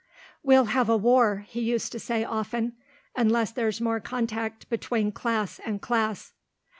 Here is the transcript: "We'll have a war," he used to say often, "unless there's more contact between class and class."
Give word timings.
"We'll 0.41 0.63
have 0.65 0.89
a 0.89 0.97
war," 0.97 1.45
he 1.47 1.61
used 1.61 1.91
to 1.91 1.99
say 1.99 2.23
often, 2.23 2.73
"unless 3.15 3.51
there's 3.51 3.79
more 3.79 3.99
contact 3.99 4.67
between 4.67 5.11
class 5.11 5.59
and 5.63 5.79
class." 5.79 6.33